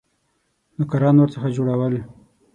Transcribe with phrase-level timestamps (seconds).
[0.77, 1.93] نوکران ورڅخه جوړول.